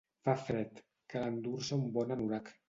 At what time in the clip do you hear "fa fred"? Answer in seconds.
0.27-0.81